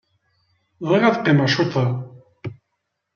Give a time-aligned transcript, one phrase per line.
[0.87, 1.85] Bɣiɣ ad qqimeɣ cwiṭ da.